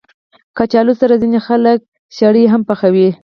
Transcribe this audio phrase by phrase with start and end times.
[0.57, 1.79] کچالو سره ځینې خلک
[2.17, 3.09] شړې هم پخوي